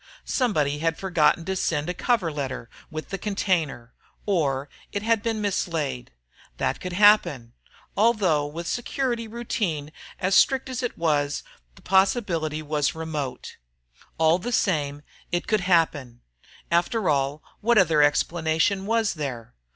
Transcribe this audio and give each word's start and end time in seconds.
So 0.25 0.33
somebody 0.45 0.79
had 0.79 0.97
forgotten 0.97 1.45
to 1.45 1.55
send 1.55 1.87
a 1.87 1.93
covering 1.93 2.35
message 2.35 2.69
with 2.89 3.09
the 3.09 3.19
container, 3.19 3.93
or 4.25 4.61
else 4.63 4.69
it 4.93 5.03
had 5.03 5.21
been 5.21 5.41
mislaid 5.41 6.09
that 6.57 6.81
could 6.81 6.93
happen, 6.93 7.53
although 7.95 8.47
with 8.47 8.65
security 8.65 9.27
routine 9.27 9.91
as 10.19 10.33
strict 10.33 10.69
as 10.69 10.81
it 10.81 10.97
was, 10.97 11.43
the 11.75 11.83
possibility 11.83 12.63
was 12.63 12.95
remote. 12.95 13.57
All 14.17 14.39
the 14.39 14.51
same, 14.51 15.03
it 15.31 15.45
could 15.45 15.61
happen. 15.61 16.21
After 16.71 17.07
all, 17.07 17.43
what 17.59 17.77
other 17.77 18.01
explanation 18.01 18.87
was 18.87 19.13
there? 19.13 19.53